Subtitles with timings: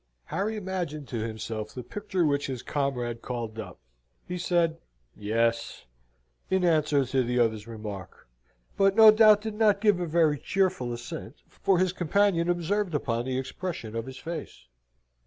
[0.25, 3.77] Harry imagined to himself the picture which his comrade called up.
[4.27, 4.79] He said
[5.15, 5.85] "Yes,"
[6.49, 8.27] in answer to the other's remark;
[8.75, 13.25] but, no doubt, did not give a very cheerful assent, for his companion observed upon
[13.25, 14.65] the expression of his face.